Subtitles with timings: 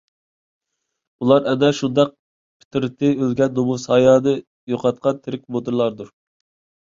[1.25, 2.15] ئۇلار ئەنە شۇنداق
[2.63, 4.35] پىترىتى ئۆلگەن، نۇمۇس- ھايانى
[4.73, 6.11] يوقاتقان تىرىك مۇردىلاردۇر.